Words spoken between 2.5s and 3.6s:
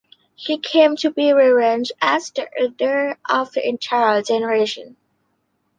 leader of